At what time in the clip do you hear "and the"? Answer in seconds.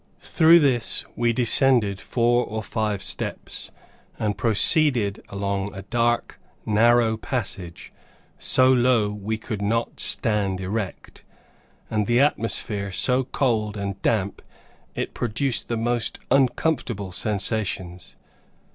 11.87-12.19